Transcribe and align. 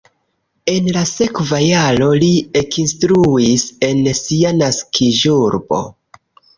En 0.71 0.87
la 0.95 1.03
sekva 1.09 1.59
jaro 1.65 2.09
li 2.25 2.31
ekinstruis 2.63 3.69
en 3.93 4.05
sia 4.25 4.59
naskiĝurbo. 4.65 5.89